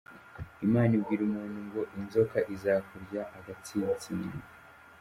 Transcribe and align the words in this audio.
Imana 0.65 0.91
ibwira 0.97 1.21
umuntu 1.29 1.57
ngo 1.67 1.81
inzoka 1.99 2.37
izakurya 2.55 3.21
agatsinsino. 3.37 4.31